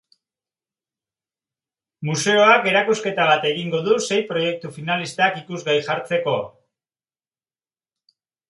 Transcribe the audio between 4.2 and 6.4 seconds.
proiektu finalistak ikusgai jartzeko.